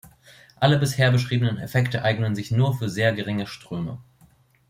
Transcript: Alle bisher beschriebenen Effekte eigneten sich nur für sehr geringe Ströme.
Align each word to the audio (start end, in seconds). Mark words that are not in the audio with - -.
Alle 0.55 0.79
bisher 0.79 1.11
beschriebenen 1.11 1.59
Effekte 1.59 2.01
eigneten 2.03 2.33
sich 2.35 2.49
nur 2.49 2.75
für 2.75 2.89
sehr 2.89 3.13
geringe 3.13 3.45
Ströme. 3.45 3.99